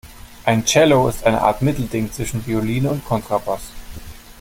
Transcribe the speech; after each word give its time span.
Ein 0.45 0.65
Cello 0.65 1.09
ist 1.09 1.23
eine 1.27 1.41
Art 1.43 1.61
Mittelding 1.61 2.11
zwischen 2.11 2.43
Violine 2.47 2.89
und 2.89 3.05
Kontrabass. 3.05 3.69